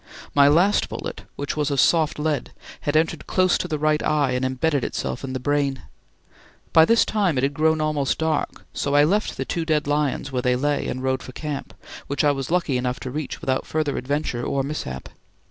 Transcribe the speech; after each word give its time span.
My 0.33 0.47
last 0.47 0.89
bullet, 0.89 1.25
which 1.35 1.55
was 1.55 1.69
of 1.69 1.79
soft 1.79 2.17
lead, 2.17 2.51
had 2.79 2.97
entered 2.97 3.27
close 3.27 3.55
to 3.59 3.67
the 3.67 3.77
right 3.77 4.01
eye 4.01 4.31
and 4.31 4.43
embedded 4.43 4.83
itself 4.83 5.23
in 5.23 5.33
the 5.33 5.39
brain. 5.39 5.83
By 6.73 6.85
this 6.85 7.05
time 7.05 7.37
it 7.37 7.43
had 7.43 7.53
grown 7.53 7.79
almost 7.79 8.17
dark, 8.17 8.65
so 8.73 8.95
I 8.95 9.03
left 9.03 9.37
the 9.37 9.45
two 9.45 9.63
dead 9.63 9.85
lions 9.85 10.31
where 10.31 10.41
they 10.41 10.55
lay 10.55 10.87
and 10.87 11.03
rode 11.03 11.21
for 11.21 11.33
camp, 11.33 11.75
which 12.07 12.23
I 12.23 12.31
was 12.31 12.49
lucky 12.49 12.77
enough 12.79 12.99
to 13.01 13.11
reach 13.11 13.41
without 13.41 13.67
further 13.67 13.95
adventure 13.95 14.43
or 14.43 14.63
mishap. 14.63 15.07